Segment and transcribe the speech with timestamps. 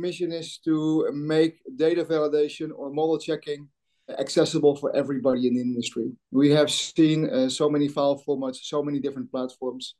[0.00, 3.68] mission is to make data validation or model checking
[4.18, 6.10] accessible for everybody in the industry.
[6.30, 9.94] We have seen uh, so many file formats, so many different platforms.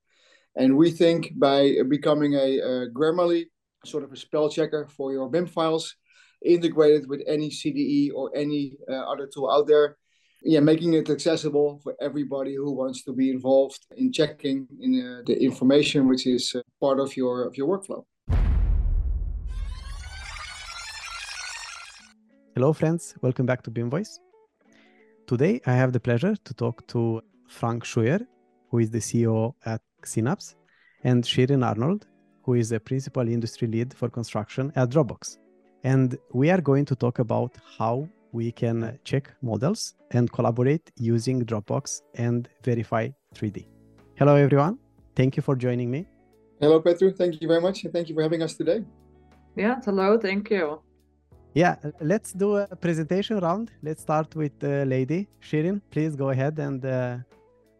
[0.56, 3.46] And we think by becoming a, a Grammarly,
[3.84, 5.94] sort of a spell checker for your BIM files,
[6.44, 9.96] integrated with any CDE or any uh, other tool out there,
[10.42, 15.22] yeah, making it accessible for everybody who wants to be involved in checking in uh,
[15.26, 18.04] the information which is uh, part of your of your workflow.
[22.60, 23.14] Hello, friends.
[23.22, 24.20] Welcome back to BIM Voice.
[25.26, 28.26] Today, I have the pleasure to talk to Frank Schuyer,
[28.68, 30.56] who is the CEO at Xinaps,
[31.02, 32.06] and Shirin Arnold,
[32.42, 35.38] who is a principal industry lead for construction at Dropbox.
[35.84, 41.42] And we are going to talk about how we can check models and collaborate using
[41.46, 43.68] Dropbox and Verify 3D.
[44.16, 44.78] Hello, everyone.
[45.16, 46.06] Thank you for joining me.
[46.60, 47.10] Hello, Petru.
[47.10, 47.84] Thank you very much.
[47.84, 48.84] And thank you for having us today.
[49.56, 50.18] Yeah, hello.
[50.18, 50.82] Thank you.
[51.54, 53.70] Yeah, let's do a presentation round.
[53.82, 55.28] Let's start with the uh, lady.
[55.42, 56.58] Shirin, please go ahead.
[56.58, 57.16] And uh,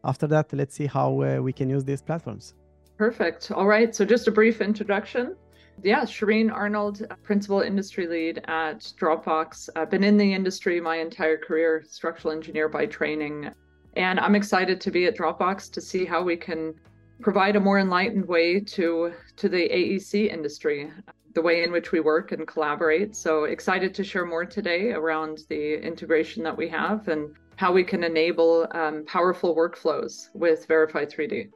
[0.05, 2.55] after that, let's see how uh, we can use these platforms.
[2.99, 3.51] Perfect.
[3.53, 3.95] All right.
[3.95, 5.37] So, just a brief introduction
[5.83, 9.69] yeah, Shirin Arnold, principal industry lead at Dropbox.
[9.77, 13.51] I've been in the industry my entire career, structural engineer by training.
[13.97, 16.75] And I'm excited to be at Dropbox to see how we can
[17.21, 20.91] provide a more enlightened way to to the AEC industry,
[21.35, 23.15] the way in which we work and collaborate.
[23.15, 27.85] So excited to share more today around the integration that we have and how we
[27.85, 31.51] can enable um, powerful workflows with Verify 3D.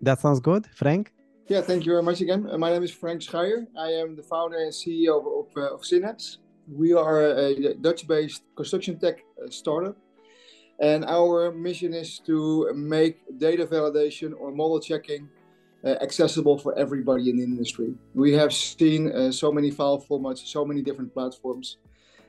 [0.00, 1.12] That sounds good, Frank.
[1.48, 2.48] Yeah, thank you very much again.
[2.50, 3.66] Uh, my name is Frank Schuyer.
[3.76, 6.38] I am the founder and CEO of, of, uh, of Xinaps.
[6.68, 9.96] We are a Dutch-based construction tech uh, startup,
[10.80, 15.28] and our mission is to make data validation or model checking
[15.84, 17.94] uh, accessible for everybody in the industry.
[18.14, 21.78] We have seen uh, so many file formats, so many different platforms,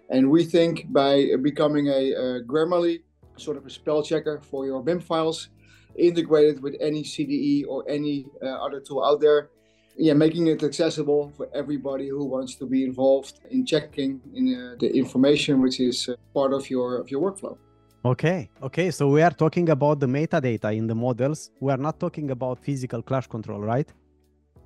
[0.09, 3.01] and we think by becoming a, a Grammarly,
[3.37, 5.49] sort of a spell checker for your BIM files,
[5.95, 9.49] integrated with any CDE or any uh, other tool out there.
[9.97, 14.75] Yeah, making it accessible for everybody who wants to be involved in checking in uh,
[14.79, 17.57] the information which is uh, part of your of your workflow.
[18.03, 18.89] Okay, okay.
[18.89, 21.51] So we are talking about the metadata in the models.
[21.59, 23.87] We are not talking about physical clash control, right?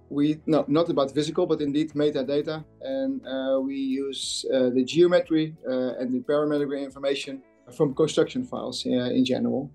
[0.09, 5.53] We no, not about physical, but indeed metadata, and uh, we use uh, the geometry
[5.67, 7.41] uh, and the parametric information
[7.75, 9.69] from construction files in general.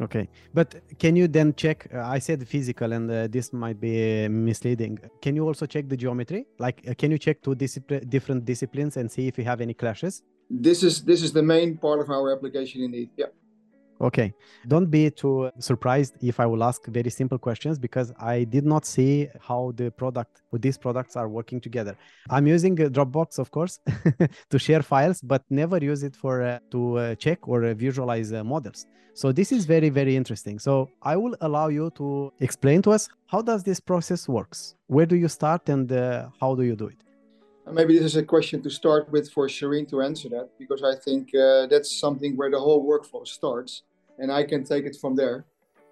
[0.00, 1.88] Okay, but can you then check?
[1.92, 4.98] Uh, I said physical, and uh, this might be misleading.
[5.22, 6.46] Can you also check the geometry?
[6.58, 9.74] Like, uh, can you check two discipl- different disciplines and see if you have any
[9.74, 10.22] clashes?
[10.48, 13.10] This is this is the main part of our application, indeed.
[13.16, 13.26] Yeah.
[14.00, 14.34] Okay.
[14.68, 18.84] Don't be too surprised if I will ask very simple questions because I did not
[18.84, 21.96] see how the product these products are working together.
[22.30, 23.80] I'm using Dropbox, of course,
[24.50, 28.32] to share files, but never use it for uh, to uh, check or uh, visualize
[28.32, 28.86] uh, models.
[29.14, 30.58] So this is very very interesting.
[30.58, 34.74] So I will allow you to explain to us how does this process works.
[34.88, 37.05] Where do you start and uh, how do you do it?
[37.72, 40.94] Maybe this is a question to start with for Shirin to answer that, because I
[41.04, 43.82] think uh, that's something where the whole workflow starts,
[44.18, 45.44] and I can take it from there.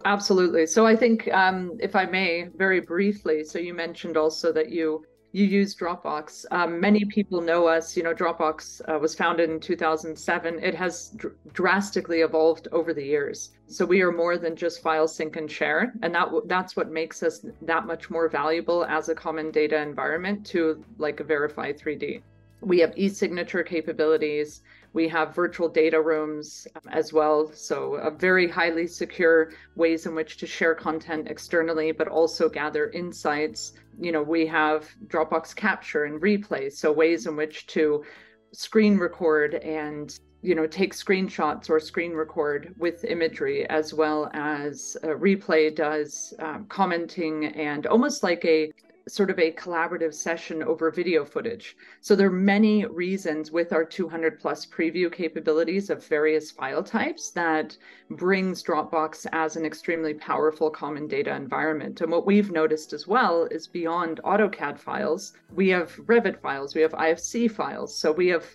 [0.05, 0.67] Absolutely.
[0.67, 3.43] So I think, um, if I may, very briefly.
[3.43, 6.47] So you mentioned also that you you use Dropbox.
[6.53, 7.97] Um, many people know us.
[7.97, 10.63] You know, Dropbox uh, was founded in 2007.
[10.63, 13.51] It has dr- drastically evolved over the years.
[13.67, 16.89] So we are more than just file sync and share, and that w- that's what
[16.89, 22.23] makes us that much more valuable as a common data environment to like Verify 3D.
[22.65, 24.63] We have e-signature capabilities.
[24.95, 27.51] We have virtual data rooms um, as well.
[27.53, 32.91] So, a very highly secure ways in which to share content externally, but also gather
[32.91, 33.73] insights.
[34.01, 36.73] You know, we have Dropbox capture and replay.
[36.73, 38.05] So, ways in which to
[38.53, 44.97] screen record and you know take screenshots or screen record with imagery as well as
[45.03, 48.71] replay does um, commenting and almost like a
[49.09, 51.77] sort of a collaborative session over video footage.
[52.01, 57.31] So there are many reasons with our 200 plus preview capabilities of various file types
[57.33, 57.77] that
[58.11, 62.01] brings Dropbox as an extremely powerful common data environment.
[62.01, 66.81] And what we've noticed as well is beyond AutoCAD files, we have Revit files, we
[66.81, 67.95] have IFC files.
[67.95, 68.47] So we have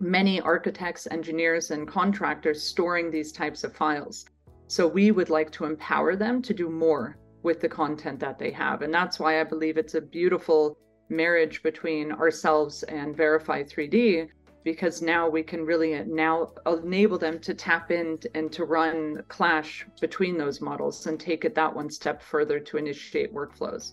[0.00, 4.26] many architects, engineers, and contractors storing these types of files.
[4.66, 8.50] So we would like to empower them to do more with the content that they
[8.50, 8.82] have.
[8.82, 10.78] And that's why I believe it's a beautiful
[11.08, 14.28] marriage between ourselves and Verify 3D
[14.64, 19.86] because now we can really now enable them to tap in and to run clash
[20.00, 23.92] between those models and take it that one step further to initiate workflows.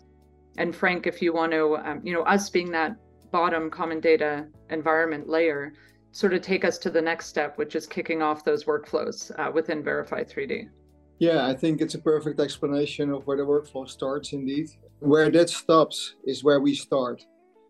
[0.58, 2.96] And Frank, if you want to, um, you know, us being that
[3.32, 5.74] bottom common data environment layer
[6.12, 9.52] sort of take us to the next step, which is kicking off those workflows uh,
[9.52, 10.70] within Verify 3D.
[11.20, 14.70] Yeah, I think it's a perfect explanation of where the workflow starts indeed.
[15.00, 17.26] Where that stops is where we start.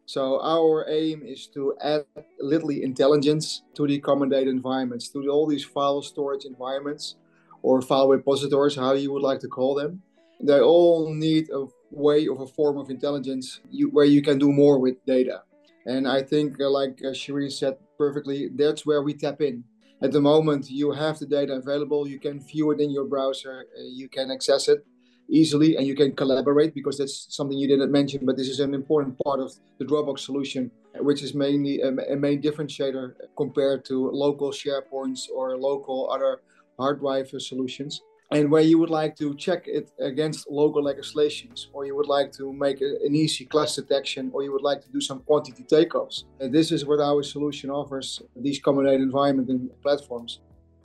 [0.05, 2.05] So our aim is to add
[2.39, 7.15] literally intelligence to the common data environments, to all these file storage environments
[7.63, 10.01] or file repositories, how you would like to call them.
[10.41, 14.51] They all need a way of a form of intelligence you, where you can do
[14.51, 15.41] more with data.
[15.85, 17.13] And I think, uh, like uh,
[17.49, 19.63] said perfectly, that's where we tap in.
[20.01, 23.65] At the moment, you have the data available, you can view it in your browser,
[23.77, 24.85] uh, you can access it
[25.29, 28.73] easily, and you can collaborate because that's something you didn't mention, but this is an
[28.73, 34.09] important part of the Dropbox solution, which is mainly a, a main differentiator compared to
[34.09, 36.41] local SharePoints or local other
[36.77, 38.01] hard drive solutions
[38.31, 42.31] and where you would like to check it against local legislations, or you would like
[42.31, 45.63] to make a, an easy clash detection, or you would like to do some quantity
[45.63, 46.25] takeoffs.
[46.39, 50.41] And this is what our solution offers these data environment and platforms,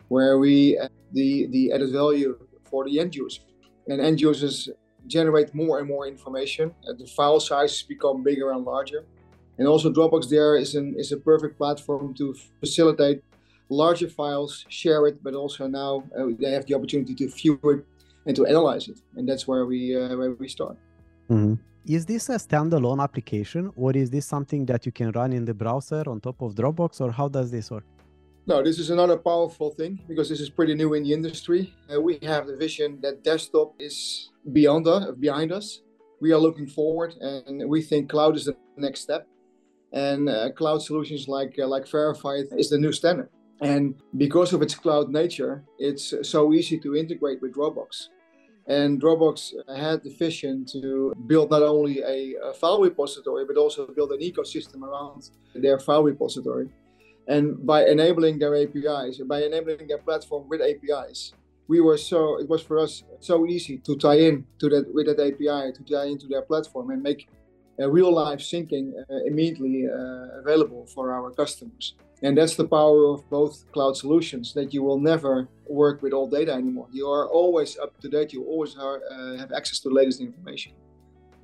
[0.08, 2.38] where we uh, the the added value
[2.70, 3.42] for the end user,
[3.88, 4.70] and end users
[5.06, 6.72] generate more and more information.
[6.98, 9.04] the file sizes become bigger and larger,
[9.58, 13.22] and also Dropbox there is an is a perfect platform to facilitate
[13.68, 17.84] larger files, share it, but also now uh, they have the opportunity to view it
[18.26, 20.76] and to analyze it, and that's where we uh, where we start.
[21.30, 21.54] Mm-hmm.
[21.86, 25.52] Is this a standalone application, or is this something that you can run in the
[25.52, 27.84] browser on top of Dropbox, or how does this work?
[28.46, 31.74] No, this is another powerful thing because this is pretty new in the industry.
[31.92, 35.80] Uh, we have the vision that desktop is beyond us, behind us.
[36.20, 39.26] We are looking forward, and we think cloud is the next step.
[39.92, 43.28] And uh, cloud solutions like uh, like Verify is the new standard.
[43.60, 48.08] And because of its cloud nature, it's uh, so easy to integrate with Dropbox.
[48.66, 53.86] And Dropbox had the vision to build not only a, a, file repository, but also
[53.86, 56.68] build an ecosystem around their file repository.
[57.28, 61.32] And by enabling their APIs, by enabling their platform with APIs,
[61.68, 65.06] we were so it was for us so easy to tie in to that with
[65.06, 67.28] that API to tie into their platform and make
[67.78, 71.94] real life syncing uh, immediately uh, available for our customers.
[72.22, 76.28] And that's the power of both cloud solutions that you will never work with all
[76.28, 76.88] data anymore.
[76.92, 80.20] You are always up to date, you always are, uh, have access to the latest
[80.20, 80.72] information.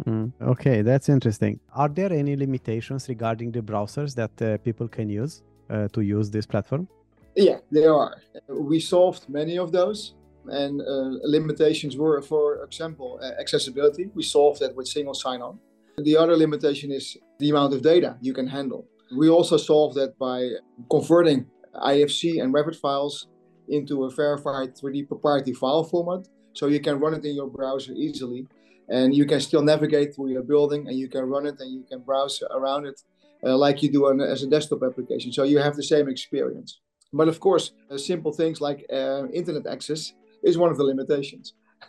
[0.07, 1.61] Mm, okay, that's interesting.
[1.75, 6.31] Are there any limitations regarding the browsers that uh, people can use uh, to use
[6.31, 6.89] this platform?
[7.37, 8.17] Yeah, there are.
[8.49, 10.15] We solved many of those.
[10.47, 14.11] And uh, limitations were, for example, uh, accessibility.
[14.15, 15.59] We solved that with single sign on.
[16.05, 18.87] The other limitation is the amount of data you can handle.
[19.17, 20.49] We also solve that by
[20.91, 23.29] converting IFC and Revit files
[23.69, 26.27] into a verified 3D proprietary file format.
[26.53, 28.47] So you can run it in your browser easily
[28.89, 31.85] and you can still navigate through your building and you can run it and you
[31.89, 33.01] can browse around it
[33.45, 35.33] uh, like you do on, as a desktop application.
[35.33, 36.81] So you have the same experience.
[37.13, 40.13] But of course, uh, simple things like uh, internet access
[40.43, 41.55] is one of the limitations.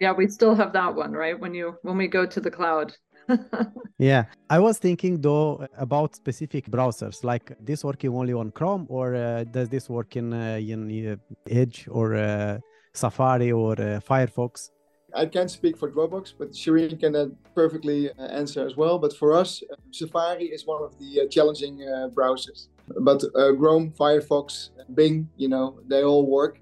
[0.00, 1.38] yeah, we still have that one, right?
[1.38, 2.96] When you when we go to the cloud,
[3.98, 7.22] yeah, I was thinking though about specific browsers.
[7.24, 11.16] Like this working only on Chrome, or uh, does this work in uh, in uh,
[11.48, 12.58] Edge or uh,
[12.94, 14.70] Safari or uh, Firefox?
[15.12, 18.96] I can't speak for Dropbox, but Shirin can uh, perfectly answer as well.
[18.96, 19.60] But for us,
[19.90, 21.78] Safari is one of the challenging
[22.14, 22.68] browsers.
[23.00, 23.24] But
[23.58, 26.59] Chrome, Firefox, Bing, you know, they all work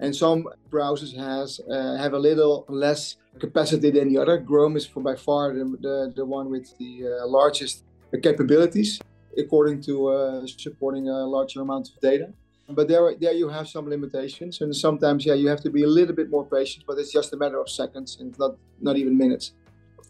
[0.00, 4.40] and some browsers has uh, have a little less capacity than the other.
[4.40, 7.84] Chrome is for by far the, the, the one with the uh, largest
[8.22, 9.00] capabilities
[9.36, 12.32] according to uh, supporting a larger amount of data.
[12.70, 15.86] But there, there you have some limitations, and sometimes, yeah, you have to be a
[15.86, 16.84] little bit more patient.
[16.86, 19.52] But it's just a matter of seconds, and not not even minutes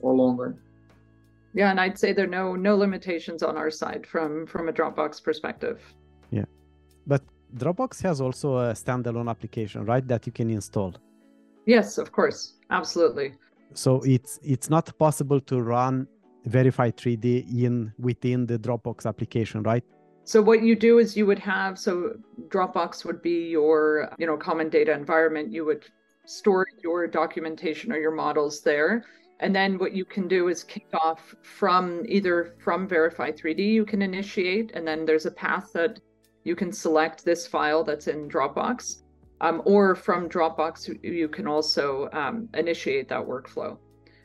[0.00, 0.56] or longer.
[1.54, 4.72] Yeah, and I'd say there are no no limitations on our side from from a
[4.72, 5.80] Dropbox perspective.
[6.32, 6.46] Yeah,
[7.06, 7.22] but
[7.56, 10.94] Dropbox has also a standalone application, right, that you can install.
[11.66, 13.34] Yes, of course, absolutely.
[13.74, 16.06] So it's it's not possible to run
[16.46, 19.84] Verify 3D in within the Dropbox application, right?
[20.24, 22.16] So what you do is you would have so
[22.48, 25.52] Dropbox would be your you know common data environment.
[25.52, 25.84] You would
[26.26, 29.04] store your documentation or your models there.
[29.40, 33.84] And then what you can do is kick off from either from Verify 3D, you
[33.84, 36.00] can initiate, and then there's a path that
[36.44, 39.02] you can select this file that's in Dropbox,
[39.40, 43.78] um, or from Dropbox, you can also um, initiate that workflow.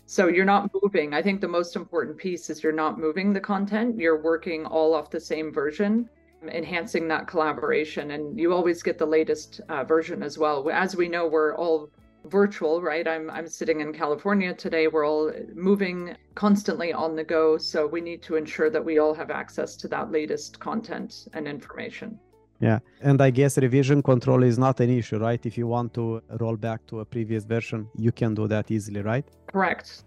[0.06, 1.14] So you're not moving.
[1.14, 4.00] I think the most important piece is you're not moving the content.
[4.00, 6.10] You're working all off the same version,
[6.48, 8.12] enhancing that collaboration.
[8.12, 10.70] And you always get the latest uh, version as well.
[10.70, 11.90] As we know, we're all
[12.26, 13.08] virtual, right?
[13.08, 14.88] I'm I'm sitting in California today.
[14.88, 19.14] We're all moving constantly on the go, so we need to ensure that we all
[19.14, 22.20] have access to that latest content and information.
[22.60, 25.46] Yeah, and I guess revision control is not an issue, right?
[25.46, 29.02] If you want to roll back to a previous version, you can do that easily,
[29.02, 29.26] right?
[29.48, 30.04] Correct.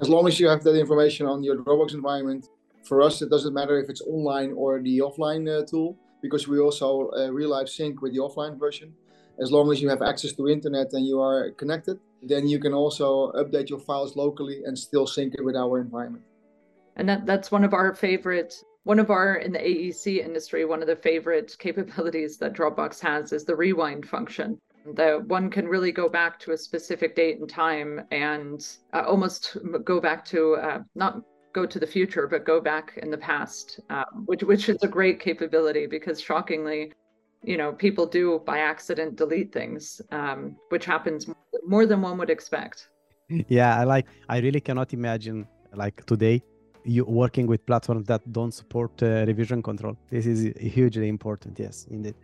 [0.00, 2.48] As long as you have that information on your Dropbox environment,
[2.84, 6.60] for us it doesn't matter if it's online or the offline uh, tool because we
[6.60, 8.92] also uh, real life sync with the offline version
[9.40, 12.72] as long as you have access to internet and you are connected, then you can
[12.72, 16.24] also update your files locally and still sync it with our environment.
[16.96, 20.80] And that, that's one of our favorite, one of our in the AEC industry, one
[20.80, 24.58] of the favorite capabilities that Dropbox has is the rewind function.
[24.94, 29.56] That one can really go back to a specific date and time and uh, almost
[29.84, 33.80] go back to uh, not go to the future, but go back in the past,
[33.90, 36.92] uh, which which is a great capability because shockingly,
[37.42, 41.26] you know people do by accident delete things um, which happens
[41.66, 42.88] more than one would expect.
[43.48, 46.42] Yeah i like i really cannot imagine like today
[46.86, 49.96] you working with platforms that don't support uh, revision control.
[50.08, 52.14] This is hugely important yes indeed.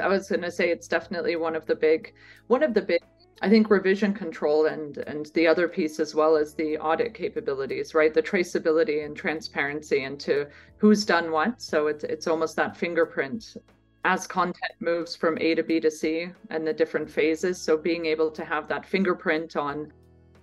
[0.00, 2.12] I was going to say it's definitely one of the big
[2.48, 3.00] one of the big
[3.42, 7.94] i think revision control and and the other piece as well as the audit capabilities
[7.94, 8.12] right?
[8.12, 10.46] The traceability and transparency into
[10.76, 11.62] who's done what.
[11.62, 13.56] So it's it's almost that fingerprint
[14.04, 17.60] as content moves from A to B to C and the different phases.
[17.60, 19.92] So being able to have that fingerprint on,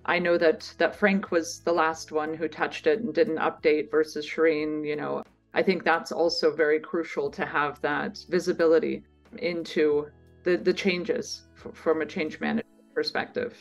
[0.06, 3.92] I know that that Frank was the last one who touched it and didn't update
[3.92, 5.24] versus Shirin, you know,
[5.54, 9.04] I think that's also very crucial to have that visibility
[9.40, 10.08] into
[10.44, 13.52] the the changes f- from a change management perspective.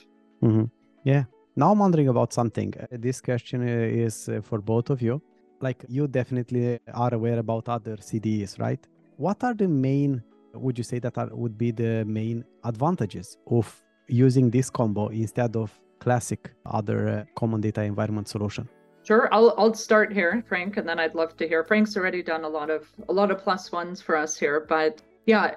[0.43, 0.65] Mm-hmm.
[1.05, 1.25] Yeah.
[1.57, 2.75] Now I'm wondering about something.
[2.91, 5.23] This question is uh, for both of you.
[5.61, 8.87] Like you definitely are aware about other CDEs, right?
[9.17, 10.23] What are the main
[10.55, 15.55] would you say that are, would be the main advantages of using this combo instead
[15.57, 18.69] of classic other uh, common data environment solution
[19.07, 21.63] Sure, I'll I'll start here, Frank, and then I'd love to hear.
[21.63, 25.01] Frank's already done a lot of a lot of plus ones for us here, but
[25.27, 25.55] yeah,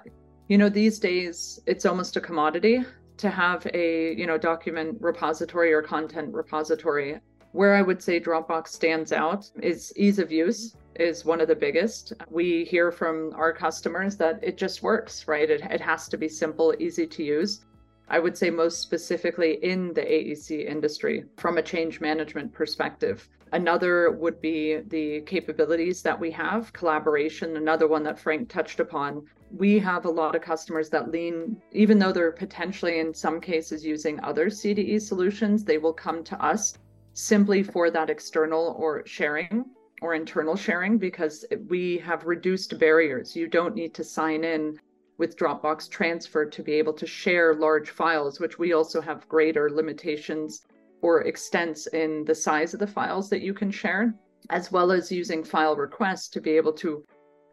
[0.49, 2.85] you know, these days it's almost a commodity
[3.17, 7.19] to have a you know document repository or content repository.
[7.51, 11.55] Where I would say Dropbox stands out is ease of use is one of the
[11.55, 12.13] biggest.
[12.29, 15.49] We hear from our customers that it just works, right?
[15.49, 17.65] It, it has to be simple, easy to use.
[18.09, 23.29] I would say most specifically in the AEC industry from a change management perspective.
[23.51, 29.25] Another would be the capabilities that we have, collaboration, another one that Frank touched upon.
[29.55, 33.85] We have a lot of customers that lean, even though they're potentially in some cases
[33.85, 36.75] using other CDE solutions, they will come to us
[37.13, 39.65] simply for that external or sharing
[40.01, 43.35] or internal sharing because we have reduced barriers.
[43.35, 44.79] You don't need to sign in
[45.17, 49.69] with Dropbox Transfer to be able to share large files, which we also have greater
[49.69, 50.61] limitations
[51.01, 54.13] or extents in the size of the files that you can share,
[54.49, 57.03] as well as using file requests to be able to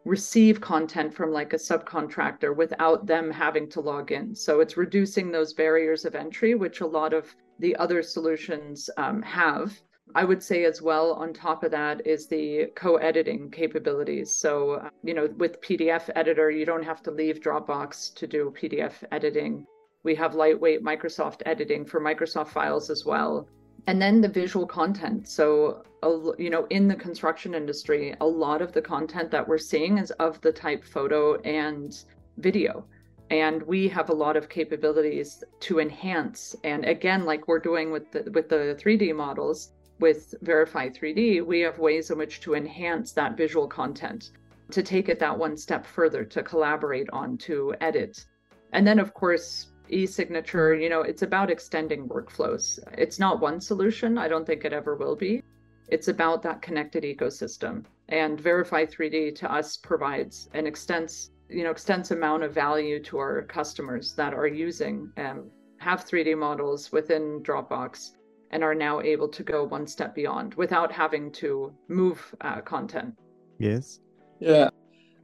[0.05, 4.33] receive content from like a subcontractor without them having to log in.
[4.33, 9.21] So it's reducing those barriers of entry, which a lot of the other solutions um,
[9.23, 9.77] have.
[10.15, 14.33] I would say as well, on top of that, is the co editing capabilities.
[14.33, 18.53] So, uh, you know, with PDF editor, you don't have to leave Dropbox to do
[18.57, 19.65] PDF editing.
[20.03, 23.47] We have lightweight Microsoft editing for Microsoft files as well.
[23.87, 25.27] And then the visual content.
[25.27, 25.83] So,
[26.37, 30.11] you know, in the construction industry, a lot of the content that we're seeing is
[30.11, 31.93] of the type photo and
[32.37, 32.85] video
[33.29, 38.09] and we have a lot of capabilities to enhance and again like we're doing with
[38.11, 43.11] the with the 3d models with Verify 3D, we have ways in which to enhance
[43.13, 44.31] that visual content,
[44.71, 48.25] to take it that one step further, to collaborate on, to edit.
[48.73, 52.79] And then, of course, e-signature, you know, it's about extending workflows.
[52.97, 54.17] It's not one solution.
[54.17, 55.43] I don't think it ever will be.
[55.87, 57.85] It's about that connected ecosystem.
[58.09, 63.17] And Verify 3D to us provides an extensive, you know, extensive amount of value to
[63.17, 68.16] our customers that are using um, have 3D models within Dropbox
[68.51, 73.13] and are now able to go one step beyond without having to move uh, content.
[73.59, 73.99] Yes.
[74.39, 74.69] Yeah,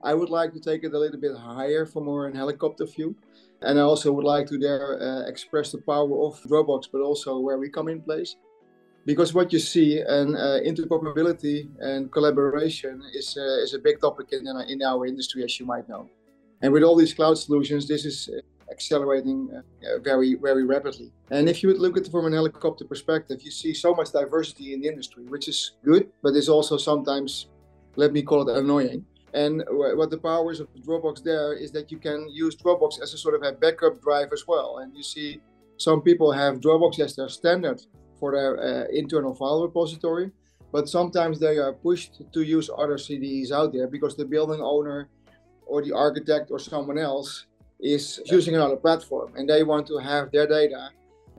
[0.03, 3.15] I would like to take it a little bit higher for more in helicopter view.
[3.61, 7.39] And I also would like to there uh, express the power of Dropbox, but also
[7.39, 8.35] where we come in place.
[9.05, 14.27] Because what you see, and uh, interoperability and collaboration is, uh, is a big topic
[14.31, 16.09] in, in our industry, as you might know.
[16.61, 18.29] And with all these cloud solutions, this is
[18.73, 21.09] accelerating uh, very, very rapidly.
[21.35, 24.09] And if you would look at it from an helicopter perspective, you see so much
[24.21, 27.31] diversity in the industry, which is good, but is also sometimes,
[28.01, 29.01] let me call it annoying.
[29.43, 29.53] And
[29.99, 33.35] what the powers of Dropbox there is that you can use Dropbox as a sort
[33.37, 34.69] of a backup drive as well.
[34.81, 35.29] And you see
[35.77, 37.81] Some people have Dropbox as their standard
[38.19, 40.31] for their uh, internal file repository,
[40.71, 45.09] but sometimes they are pushed to use other CDEs out there because the building owner
[45.65, 47.45] or the architect or someone else
[47.83, 50.89] is using another platform and they want to have their data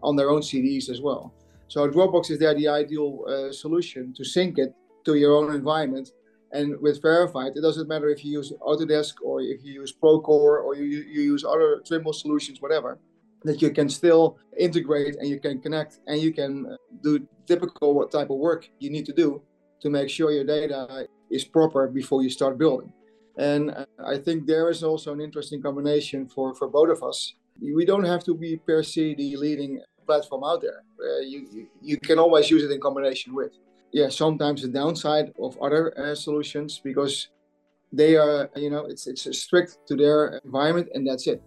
[0.03, 1.33] on their own CDs as well.
[1.69, 4.75] So Dropbox is there the ideal uh, solution to sync it
[5.07, 6.13] to your own environment.
[6.53, 10.63] And with Verified, it doesn't matter if you use Autodesk or if you use Procore
[10.63, 12.99] or you, you use other Trimble solutions, whatever,
[13.43, 17.95] that you can still integrate and you can connect and you can uh, do typical
[17.95, 19.43] what type of work you need to do
[19.81, 22.93] to make sure your data is proper before you start building.
[23.37, 27.35] And uh, I think there is also an interesting combination for, for both of us.
[27.61, 30.83] We don't have to be per se the leading platform out there.
[31.01, 33.53] Uh, you, you can always use it in combination with.
[33.93, 37.29] Yeah, sometimes the downside of other uh, solutions because
[37.93, 41.41] they are, you know, it's it's strict to their environment and that's it.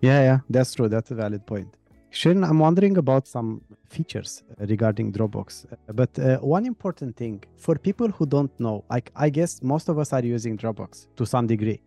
[0.00, 0.88] Yeah, yeah, that's true.
[0.88, 1.68] That's a valid point.
[2.14, 5.66] Shirin, I'm wondering about some features regarding Dropbox.
[5.92, 9.98] But uh, one important thing for people who don't know, like I guess most of
[9.98, 11.80] us are using Dropbox to some degree.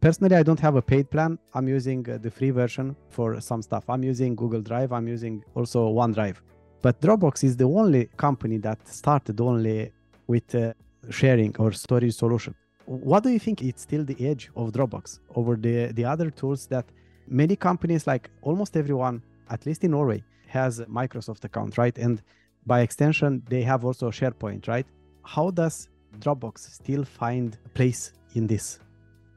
[0.00, 1.38] Personally, I don't have a paid plan.
[1.54, 3.84] I'm using uh, the free version for some stuff.
[3.88, 4.90] I'm using Google Drive.
[4.92, 6.38] I'm using also OneDrive.
[6.82, 9.92] But Dropbox is the only company that started only
[10.26, 10.72] with uh,
[11.10, 12.56] sharing or storage solution.
[12.86, 16.66] What do you think is still the edge of Dropbox over the, the other tools
[16.66, 16.86] that
[17.28, 21.96] many companies, like almost everyone, at least in Norway, has a Microsoft account, right?
[21.98, 22.22] And
[22.66, 24.86] by extension, they have also SharePoint, right?
[25.24, 25.88] How does
[26.18, 28.78] Dropbox still find a place in this?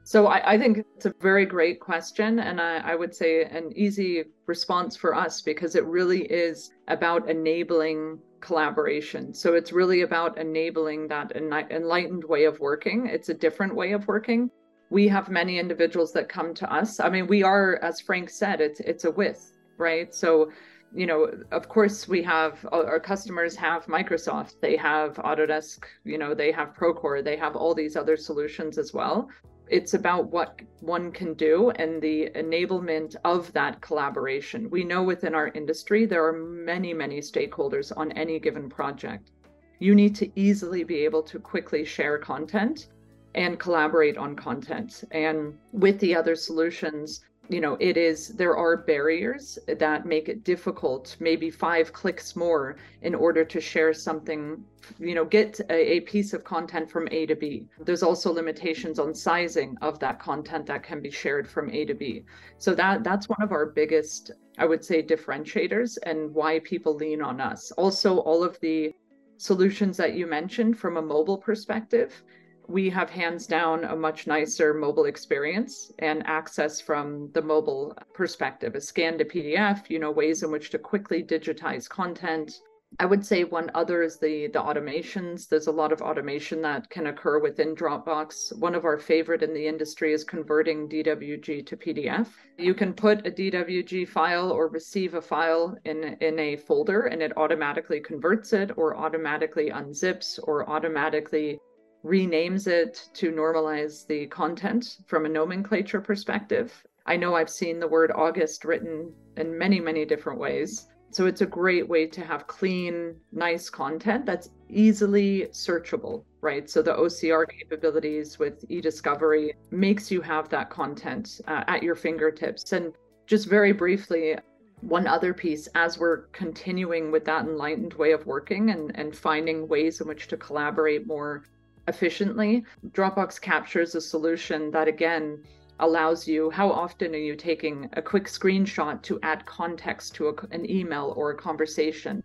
[0.06, 3.72] So I, I, think it's a very great question, and I, I, would say an
[3.74, 9.32] easy response for us because it really is about enabling collaboration.
[9.32, 13.06] So it's really about enabling that enlightened way of working.
[13.06, 14.50] It's a different way of working.
[14.90, 17.00] We have many individuals that come to us.
[17.00, 20.14] I mean, we are, as Frank said, it's it's a with, right?
[20.14, 20.50] So
[20.96, 26.18] you know, of course, we have uh, our customers have Microsoft, they have Autodesk, you
[26.18, 29.28] know, they have Procore, they have all these other solutions as well
[29.68, 34.68] it's about what one can do and the enablement of that collaboration.
[34.70, 39.30] We know within our industry there are many, many stakeholders on any given project.
[39.78, 42.88] You need to easily be able to quickly share content
[43.34, 45.04] and collaborate on content.
[45.10, 50.44] And with the other solutions, you know it is there are barriers that make it
[50.44, 54.64] difficult maybe five clicks more in order to share something
[54.98, 57.66] you know get a, a, piece of content from a to b.
[57.80, 61.94] There's also limitations on sizing of that content that can be shared from a to
[61.94, 62.24] b.
[62.58, 67.20] So that that's one of our biggest i would say differentiators and why people lean
[67.22, 67.70] on us.
[67.72, 68.94] Also all of the
[69.36, 72.22] solutions that you mentioned from a mobile perspective
[72.68, 78.74] we have hands down a much nicer mobile experience and access from the mobile perspective.
[78.74, 82.60] A scan to pdf you know ways in which to quickly digitize content.
[83.00, 85.48] I would say one other is the the automations.
[85.48, 88.56] There's a lot of automation that can occur within dropbox.
[88.58, 93.26] One of our favorite in the industry is converting dwg to pdf you can put
[93.26, 98.52] a dwg file or receive a file in in a folder and it automatically converts
[98.52, 101.58] it or automatically unzips or automatically
[102.04, 106.84] renames it to normalize the content from a nomenclature perspective.
[107.06, 110.86] I know I've seen the word August written in many, many different ways.
[111.10, 116.68] So it's a great way to have clean, nice content that's easily searchable, right?
[116.68, 122.72] So the OCR capabilities with eDiscovery makes you have that content uh, at your fingertips.
[122.72, 122.92] And
[123.26, 124.36] just very briefly,
[124.80, 129.68] one other piece as we're continuing with that enlightened way of working and, and finding
[129.68, 131.44] ways in which to collaborate more
[131.88, 132.64] efficiently.
[132.90, 135.42] Dropbox captures a solution that, again,
[135.80, 140.34] allows you how often are you taking a quick screenshot to add context to a,
[140.52, 142.22] an email or a conversation?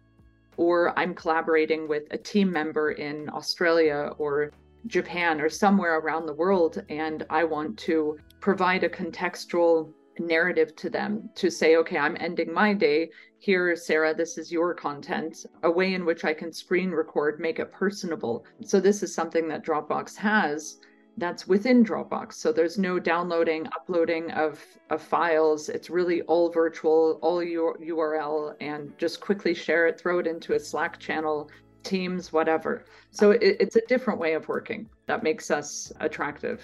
[0.58, 4.52] Or I'm collaborating with a team member in Australia or
[4.88, 10.90] Japan or somewhere around the world, and I want to provide a contextual narrative to
[10.90, 13.10] them to say, okay, I'm ending my day.
[13.42, 17.60] Here, Sarah, this is your content, a way in which I can screen record, make
[17.60, 18.46] it personable.
[18.66, 20.82] So, this is something that Dropbox has
[21.16, 22.34] that's within Dropbox.
[22.34, 25.70] So, there's no downloading, uploading of, of files.
[25.70, 30.56] It's really all virtual, all your URL, and just quickly share it, throw it into
[30.56, 31.50] a Slack channel,
[31.84, 32.84] Teams, whatever.
[33.12, 36.62] So, it, it's a different way of working that makes us attractive.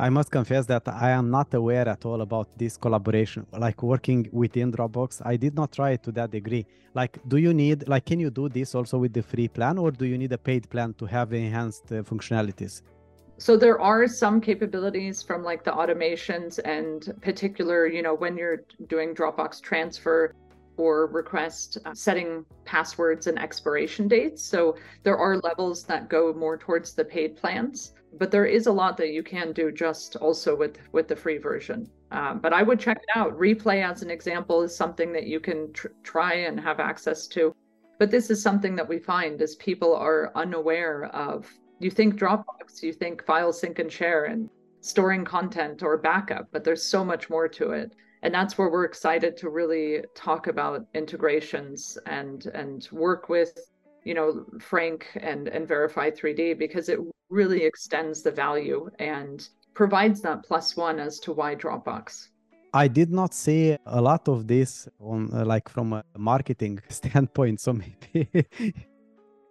[0.00, 3.46] I must confess that I am not aware at all about this collaboration.
[3.52, 6.66] Like working within Dropbox, I did not try it to that degree.
[6.94, 9.92] Like, do you need, like, can you do this also with the free plan or
[9.92, 12.82] do you need a paid plan to have enhanced uh, functionalities?
[13.38, 18.64] So there are some capabilities from like the automations and particular, you know, when you're
[18.88, 20.34] doing Dropbox transfer,
[20.76, 24.42] or request uh, setting passwords and expiration dates.
[24.42, 28.72] So there are levels that go more towards the paid plans, but there is a
[28.72, 31.88] lot that you can do just also with with the free version.
[32.10, 33.36] Um, but I would check it out.
[33.38, 37.54] Replay, as an example, is something that you can tr- try and have access to.
[37.98, 41.50] But this is something that we find is people are unaware of.
[41.80, 44.48] You think Dropbox, you think file sync and share and
[44.80, 48.86] storing content or backup, but there's so much more to it and that's where we're
[48.86, 53.70] excited to really talk about integrations and and work with
[54.02, 56.98] you know frank and and verify 3d because it
[57.30, 62.28] really extends the value and provides that plus one as to why dropbox
[62.72, 67.60] i did not see a lot of this on uh, like from a marketing standpoint
[67.60, 68.28] so maybe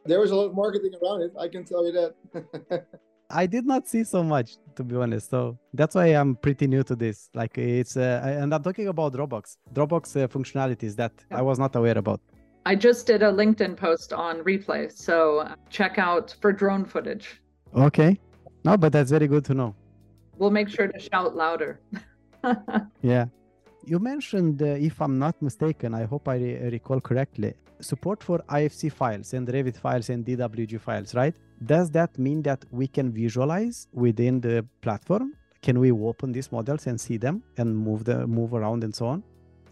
[0.06, 2.86] there was a lot of marketing around it i can tell you that
[3.30, 5.30] I did not see so much to be honest.
[5.30, 7.30] So that's why I'm pretty new to this.
[7.34, 11.76] Like it's uh, and I'm talking about Dropbox, Dropbox uh, functionalities that I was not
[11.76, 12.22] aware about.
[12.66, 17.42] I just did a LinkedIn post on replay, so uh, check out for drone footage.
[17.76, 18.20] Okay,
[18.64, 19.76] no, but that's very good to know.
[20.38, 21.80] We'll make sure to shout louder.
[23.02, 23.26] yeah,
[23.86, 28.40] you mentioned, uh, if I'm not mistaken, I hope I re- recall correctly, support for
[28.50, 31.36] IFC files and Revit files and DWG files, right?
[31.66, 35.34] Does that mean that we can visualize within the platform?
[35.62, 39.08] Can we open these models and see them and move the move around and so
[39.08, 39.24] on?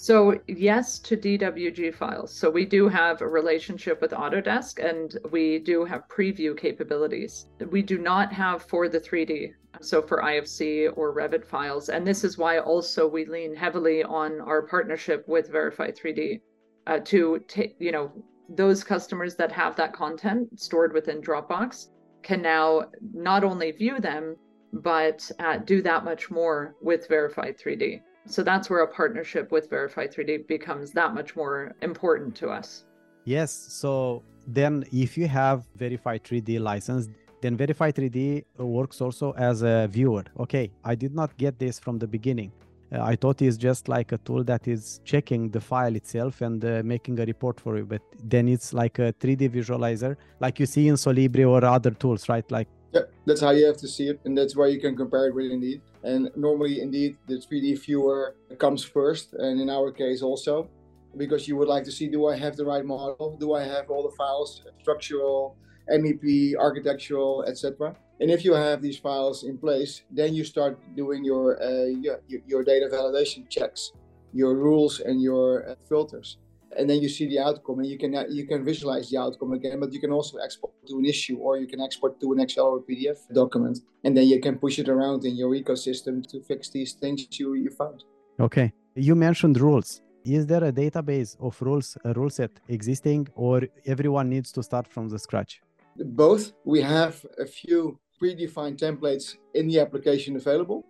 [0.01, 2.33] So yes to DWG files.
[2.33, 7.45] So we do have a relationship with Autodesk and we do have preview capabilities.
[7.69, 9.53] We do not have for the 3D.
[9.79, 11.89] So for IFC or Revit files.
[11.89, 16.41] And this is why also we lean heavily on our partnership with Verify 3D
[16.87, 18.11] uh, to take, you know,
[18.49, 21.89] those customers that have that content stored within Dropbox
[22.23, 24.35] can now not only view them,
[24.73, 28.01] but uh, do that much more with Verified 3D.
[28.25, 32.85] So that's where a partnership with Verify 3D becomes that much more important to us.
[33.25, 33.51] Yes.
[33.51, 37.09] So then, if you have Verify 3D license,
[37.41, 40.23] then Verify 3D works also as a viewer.
[40.39, 42.51] Okay, I did not get this from the beginning.
[42.93, 46.63] Uh, I thought it's just like a tool that is checking the file itself and
[46.63, 47.85] uh, making a report for you.
[47.85, 52.27] But then it's like a 3D visualizer, like you see in Solibri or other tools,
[52.29, 52.49] right?
[52.51, 55.27] Like yeah, that's how you have to see it, and that's why you can compare
[55.27, 55.81] it with Indeed.
[56.03, 60.69] And normally, Indeed, the 3D viewer comes first, and in our case also,
[61.17, 63.37] because you would like to see: Do I have the right model?
[63.39, 65.55] Do I have all the files, structural,
[65.89, 67.95] MEP, architectural, etc.
[68.19, 72.19] And if you have these files in place, then you start doing your uh, your,
[72.27, 73.93] your data validation checks,
[74.33, 76.37] your rules and your uh, filters,
[76.77, 79.79] and then you see the outcome, and you can you can visualize the outcome again.
[79.79, 82.65] But you can also export to an issue, or you can export to an Excel
[82.65, 86.69] or PDF document, and then you can push it around in your ecosystem to fix
[86.69, 88.03] these things you you found.
[88.39, 90.01] Okay, you mentioned rules.
[90.23, 94.87] Is there a database of rules, a rule set existing, or everyone needs to start
[94.87, 95.61] from the scratch?
[95.97, 96.53] Both.
[96.63, 100.85] We have a few predefined templates in the application available,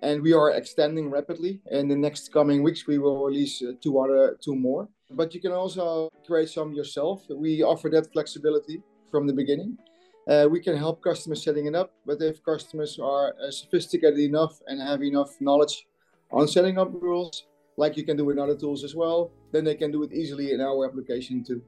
[0.00, 1.60] and we are extending rapidly.
[1.70, 4.88] In the next coming weeks, we will release uh, two other, two more.
[5.14, 7.24] But you can also create some yourself.
[7.28, 9.78] We offer that flexibility from the beginning.
[10.28, 14.60] Uh, we can help customers setting it up, but if customers are uh, sophisticated enough
[14.68, 15.86] and have enough knowledge
[16.30, 17.46] on setting up rules,
[17.76, 20.52] like you can do with other tools as well, then they can do it easily
[20.52, 21.60] in our application too.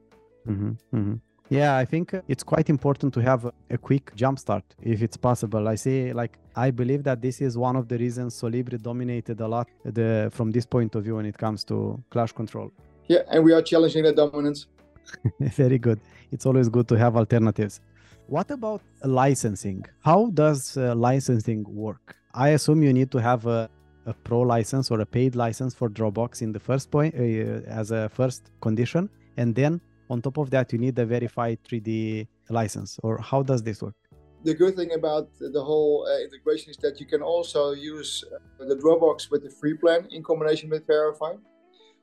[0.47, 1.15] Mm-hmm, mm-hmm.
[1.49, 5.67] Yeah, I think it's quite important to have a quick jumpstart if it's possible.
[5.67, 9.47] I say like I believe that this is one of the reasons Solibri dominated a
[9.47, 12.71] lot the from this point of view when it comes to clash control.
[13.07, 14.67] Yeah, and we are challenging the dominance.
[15.39, 15.99] Very good.
[16.31, 17.79] It's always good to have alternatives.
[18.27, 19.85] What about licensing?
[20.01, 22.15] How does uh, licensing work?
[22.33, 23.69] I assume you need to have a,
[24.07, 27.91] a, pro license or a paid license for Dropbox in the first point uh, as
[27.91, 32.99] a first condition, and then on top of that you need a verified 3d license
[33.03, 33.95] or how does this work
[34.43, 38.65] the good thing about the whole uh, integration is that you can also use uh,
[38.65, 41.33] the dropbox with the free plan in combination with verify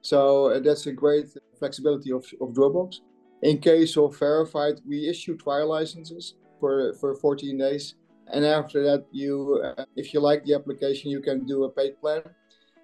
[0.02, 1.26] so uh, that's a great
[1.58, 3.00] flexibility of, of dropbox
[3.42, 7.94] in case of verified we issue trial licenses for for 14 days
[8.32, 11.98] and after that you uh, if you like the application you can do a paid
[12.00, 12.22] plan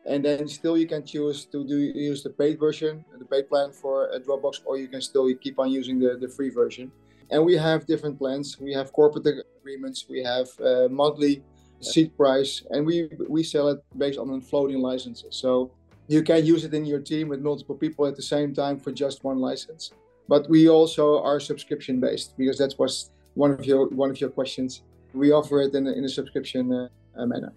[0.09, 3.73] and then still you can choose to do use the paid version, the paid plan
[3.73, 6.91] for a Dropbox, or you can still keep on using the, the free version.
[7.31, 8.59] And we have different plans.
[8.59, 9.27] We have corporate
[9.61, 10.07] agreements.
[10.09, 11.43] We have uh, monthly
[11.81, 15.37] seat price, and we we sell it based on floating licenses.
[15.37, 15.71] So
[16.09, 18.91] you can use it in your team with multiple people at the same time for
[18.91, 19.93] just one license.
[20.27, 24.31] But we also are subscription based because that was one of your one of your
[24.31, 24.83] questions.
[25.15, 27.53] We offer it in a, in a subscription uh, manner.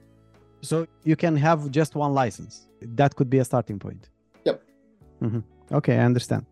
[0.62, 2.68] So you can have just one license.
[2.82, 4.10] That could be a starting point.
[4.46, 4.64] Yep.
[5.24, 5.40] Mm-hmm.
[5.74, 6.46] Okay, I understand.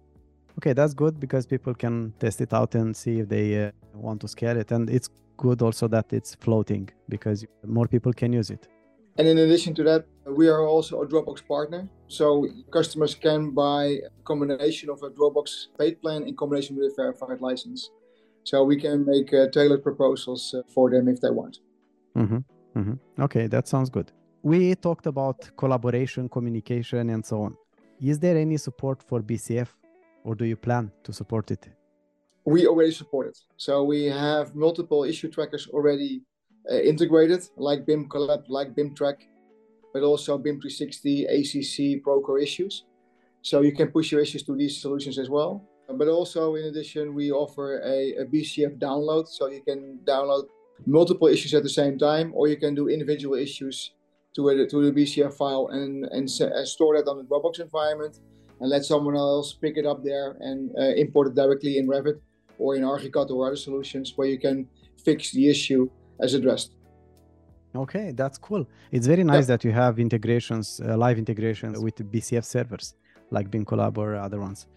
[0.58, 4.20] Okay, that's good because people can test it out and see if they uh, want
[4.22, 4.72] to scale it.
[4.72, 8.68] And it's good also that it's floating because more people can use it.
[9.20, 11.90] And in addition to that, we are also a Dropbox partner.
[12.08, 16.96] So customers can buy a combination of a Dropbox paid plan in combination with a
[16.96, 17.90] verified license.
[18.46, 21.60] So we can make uh, tailored proposals uh, for them if they want.
[22.16, 22.38] Mm-hmm.
[22.80, 23.22] Mm-hmm.
[23.24, 24.10] Okay, that sounds good.
[24.42, 27.58] We talked about collaboration, communication, and so on.
[28.02, 29.68] Is there any support for BCF
[30.24, 31.68] or do you plan to support it?
[32.46, 33.38] We already support it.
[33.58, 36.22] So we have multiple issue trackers already
[36.72, 39.28] uh, integrated, like BIM Collab, like BIM Track,
[39.94, 42.86] but also BIM 360, ACC, Procore issues.
[43.42, 45.64] So you can push your issues to these solutions as well.
[45.90, 50.46] But also, in addition, we offer a, a BCF download, so you can download
[50.86, 53.92] multiple issues at the same time, or you can do individual issues
[54.36, 58.20] to a, to the BCF file and, and, and store that on the Dropbox environment
[58.60, 62.20] and let someone else pick it up there and uh, import it directly in Revit
[62.58, 64.68] or in Archicad or other solutions where you can
[65.04, 65.90] fix the issue
[66.22, 66.72] as addressed.
[67.76, 68.66] Okay, that's cool.
[68.92, 69.58] It's very nice yeah.
[69.58, 72.96] that you have integrations, uh, live integrations with BCF servers
[73.32, 74.68] like BIM Collab or other ones.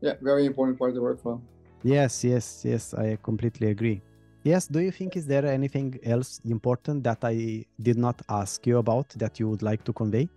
[0.00, 1.40] Yeah, very important part of the workflow.
[1.82, 4.02] Yes, yes, yes, I completely agree.
[4.42, 8.78] Yes, do you think is there anything else important that I did not ask you
[8.78, 10.28] about that you would like to convey?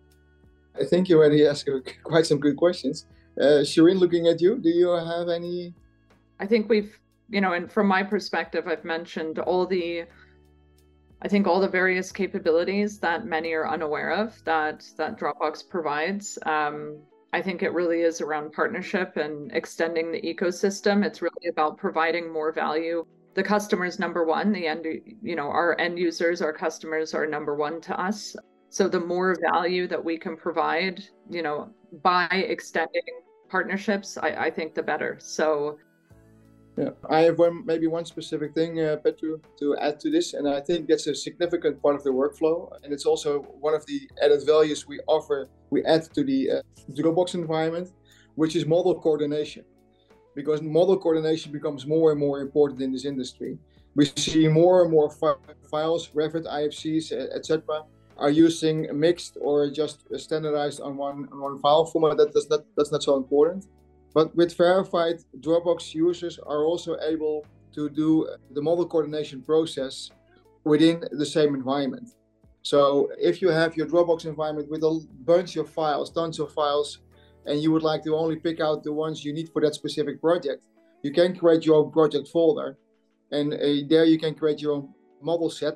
[0.80, 1.70] I think you already asked
[2.04, 3.06] quite some good questions.
[3.40, 5.74] Uh, Shirin, looking at you, do you have any?
[6.40, 6.98] I think we've,
[7.30, 10.06] you know, and from my perspective, I've mentioned all the,
[11.22, 16.38] I think all the various capabilities that many are unaware of that that Dropbox provides.
[16.46, 17.00] Um,
[17.34, 21.04] I think it really is around partnership and extending the ecosystem.
[21.04, 23.06] It's really about providing more value.
[23.34, 24.52] The customer's number one.
[24.52, 24.86] The end,
[25.22, 28.36] you know, our end users, our customers are number one to us.
[28.70, 31.70] So the more value that we can provide, you know,
[32.04, 33.02] by extending
[33.50, 35.18] partnerships, I, I think the better.
[35.20, 35.78] So
[36.78, 40.48] yeah, I have one maybe one specific thing, uh, Petru, to add to this, and
[40.48, 44.00] I think that's a significant part of the workflow, and it's also one of the
[44.24, 46.62] added values we offer, we add to the uh,
[46.92, 47.94] Dropbox environment,
[48.36, 49.66] which is model coordination,
[50.36, 53.58] because model coordination becomes more and more important in this industry.
[53.96, 57.86] We see more and more fi- files, Revit, IFCs, etc.,
[58.18, 62.18] are using mixed or just standardized on one on one file format.
[62.18, 63.66] That does not that's not so important.
[64.18, 70.10] But with verified Dropbox users are also able to do the model coordination process
[70.64, 72.08] within the same environment.
[72.64, 72.80] So
[73.20, 76.90] if you have your Dropbox environment with a bunch of files, tons of files,
[77.46, 80.20] and you would like to only pick out the ones you need for that specific
[80.20, 80.66] project,
[81.04, 82.76] you can create your own project folder.
[83.32, 84.90] And uh, there you can create your own
[85.22, 85.76] model set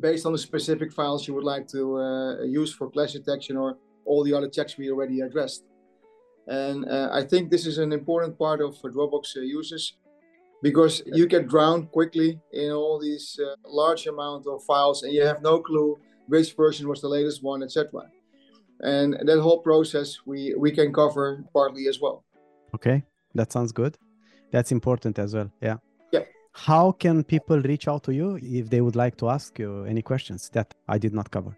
[0.00, 3.76] based on the specific files you would like to uh, use for clash detection or
[4.06, 5.64] all the other checks we already addressed.
[6.46, 9.96] And uh, I think this is an important part of Dropbox uh, users
[10.62, 15.22] because you get drowned quickly in all these uh, large amount of files and you
[15.22, 18.02] have no clue which version was the latest one, etc.
[18.80, 22.24] And that whole process we, we can cover partly as well.
[22.74, 23.02] Okay,
[23.34, 23.96] that sounds good.
[24.50, 25.50] That's important as well.
[25.60, 25.76] Yeah.
[26.12, 26.22] Yeah
[26.54, 30.00] how can people reach out to you if they would like to ask you any
[30.00, 31.56] questions that I did not cover?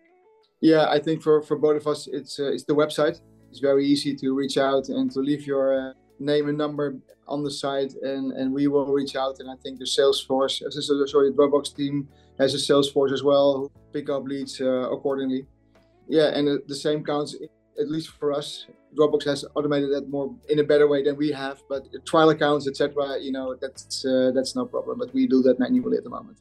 [0.61, 3.21] Yeah, I think for, for both of us, it's uh, it's the website.
[3.57, 7.43] It's very easy to reach out and to leave your uh, name and number on
[7.43, 9.41] the site, and, and we will reach out.
[9.41, 10.71] And I think the Salesforce, uh,
[11.07, 12.07] sorry, the Dropbox team
[12.39, 15.47] has a Salesforce as well, pick up leads uh, accordingly.
[16.07, 17.35] Yeah, and the same counts
[17.81, 21.31] at least for us, Dropbox has automated that more in a better way than we
[21.31, 21.63] have.
[21.67, 24.99] But trial accounts, etc., you know, that's uh, that's no problem.
[24.99, 26.37] But we do that manually at the moment.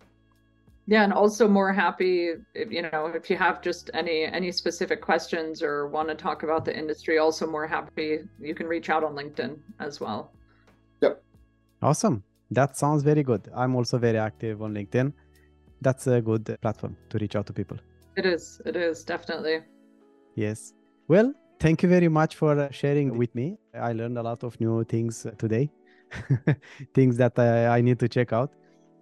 [0.88, 5.02] Yeah, and also more happy, if, you know, if you have just any any specific
[5.02, 9.04] questions or want to talk about the industry, also more happy you can reach out
[9.04, 10.32] on LinkedIn as well.
[11.02, 11.24] Yep.
[11.82, 12.24] Awesome.
[12.52, 13.50] That sounds very good.
[13.56, 15.12] I'm also very active on LinkedIn.
[15.82, 17.78] That's a good platform to reach out to people.
[18.16, 18.62] It is.
[18.66, 19.62] It is definitely.
[20.36, 20.74] Yes.
[21.08, 23.58] Well, thank you very much for uh, sharing with me.
[23.74, 25.72] I learned a lot of new things uh, today,
[26.94, 28.52] things that I, I, need to check out.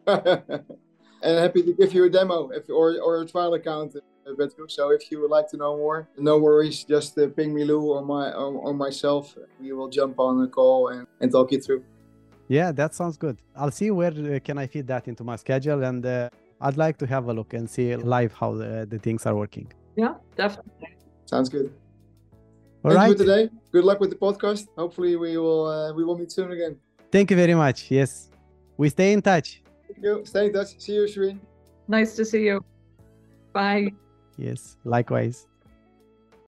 [1.24, 3.96] and happy to give you a demo if, or, or a trial account.
[3.96, 6.84] Uh, so if you would like to know more, no worries.
[6.84, 9.36] Just uh, ping me, Lou, or my or, or, myself.
[9.60, 11.84] We will jump on a call and, and talk you through.
[12.48, 13.38] Yeah, that sounds good.
[13.56, 16.30] I'll see where uh, can I fit that into my schedule, and uh,
[16.62, 19.72] I'd like to have a look and see live how the, the things are working.
[19.96, 20.96] Yeah, definitely.
[21.26, 21.74] Sounds good.
[22.84, 23.10] All Thank right.
[23.10, 23.50] you today.
[23.72, 24.68] Good luck with the podcast.
[24.78, 26.78] Hopefully, we will uh, we will meet soon again.
[27.12, 27.90] Thank you very much.
[27.90, 28.30] Yes,
[28.78, 29.63] we stay in touch.
[29.88, 30.26] Thank you.
[30.26, 30.80] Stay in touch.
[30.80, 31.40] See you, Shirin.
[31.88, 32.64] Nice to see you.
[33.54, 33.92] Bye.
[34.38, 35.48] Yes, likewise.